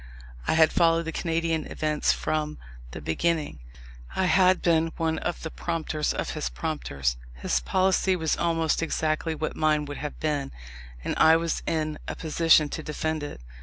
[0.47, 2.57] I had followed the Canadian events from
[2.89, 3.59] the beginning;
[4.15, 9.35] I had been one of the prompters of his prompters; his policy was almost exactly
[9.35, 10.53] what mine would have been,
[11.03, 13.41] and I was in a position to defend it.